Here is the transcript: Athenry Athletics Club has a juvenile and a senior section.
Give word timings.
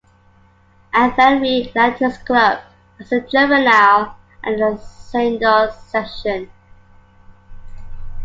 Athenry 0.95 1.67
Athletics 1.69 2.17
Club 2.23 2.59
has 2.97 3.11
a 3.11 3.19
juvenile 3.21 4.17
and 4.43 4.59
a 4.59 4.75
senior 4.83 5.71
section. 5.89 6.49